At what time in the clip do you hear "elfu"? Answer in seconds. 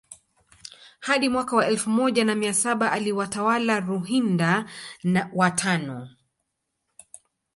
1.67-1.89